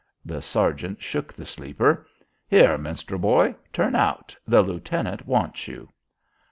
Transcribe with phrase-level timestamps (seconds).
[0.25, 2.07] The sergeant shook the sleeper.
[2.47, 4.35] "Here, Minstrel Boy, turn out.
[4.47, 5.89] The lieutenant wants you."